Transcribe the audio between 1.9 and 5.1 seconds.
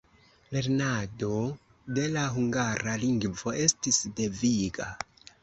de la hungara lingvo estis deviga.